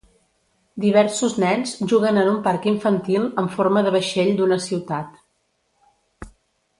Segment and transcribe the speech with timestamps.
[0.85, 6.31] Diversos nens juguen en un parc infantil amb forma de vaixell d'una ciutat